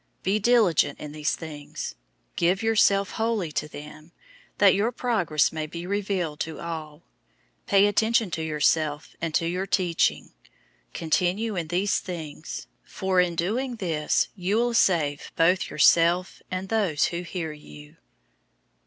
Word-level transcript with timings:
004:015 0.21 0.23
Be 0.23 0.39
diligent 0.39 0.99
in 0.99 1.11
these 1.11 1.35
things. 1.35 1.93
Give 2.35 2.63
yourself 2.63 3.11
wholly 3.11 3.51
to 3.51 3.67
them, 3.67 4.11
that 4.57 4.73
your 4.73 4.91
progress 4.91 5.51
may 5.51 5.67
be 5.67 5.85
revealed 5.85 6.39
to 6.39 6.59
all. 6.59 7.03
004:016 7.65 7.65
Pay 7.67 7.85
attention 7.85 8.31
to 8.31 8.41
yourself, 8.41 9.15
and 9.21 9.35
to 9.35 9.45
your 9.47 9.67
teaching. 9.67 10.31
Continue 10.95 11.55
in 11.55 11.67
these 11.67 11.99
things, 11.99 12.65
for 12.83 13.19
in 13.19 13.35
doing 13.35 13.75
this 13.75 14.29
you 14.35 14.55
will 14.57 14.73
save 14.73 15.31
both 15.35 15.69
yourself 15.69 16.41
and 16.49 16.69
those 16.69 17.05
who 17.13 17.21
hear 17.21 17.51
you. 17.51 17.97